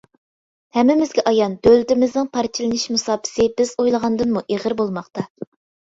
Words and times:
ھەممىمىزگە 0.77 1.23
ئايان، 1.31 1.53
دۆلىتىمىزنىڭ 1.67 2.31
پارچىلىنىش 2.37 2.85
مۇساپىسى 2.97 3.47
بىز 3.61 3.75
ئويلىغاندىنمۇ 3.85 4.43
ئېغىر 4.55 4.77
بولماقتا. 4.81 5.29